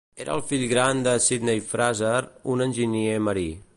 Era 0.23 0.35
el 0.35 0.39
fill 0.51 0.63
gran 0.71 1.03
de 1.07 1.13
Sydney 1.25 1.61
Fraser, 1.73 2.23
un 2.55 2.67
enginyer 2.67 3.15
marí. 3.29 3.47